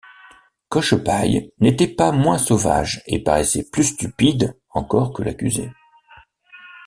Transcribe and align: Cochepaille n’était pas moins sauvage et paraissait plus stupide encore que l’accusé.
Cochepaille 0.69 1.51
n’était 1.59 1.87
pas 1.87 2.11
moins 2.11 2.39
sauvage 2.39 3.03
et 3.05 3.21
paraissait 3.21 3.69
plus 3.69 3.83
stupide 3.83 4.57
encore 4.73 5.13
que 5.13 5.21
l’accusé. 5.21 5.69